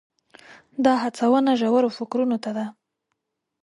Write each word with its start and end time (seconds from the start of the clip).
دا 0.85 0.93
هڅونه 1.03 1.51
ژورو 1.61 1.89
فکرونو 1.97 2.37
ته 2.43 2.51
ده. 2.57 2.65